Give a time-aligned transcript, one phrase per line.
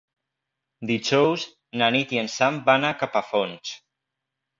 [0.91, 1.43] Dijous
[1.81, 3.75] na Nit i en Sam van a Capafonts.